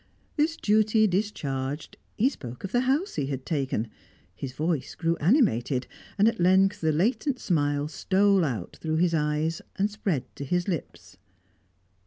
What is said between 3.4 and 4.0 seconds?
taken;